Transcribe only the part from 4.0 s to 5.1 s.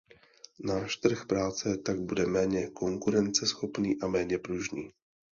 a méně pružný.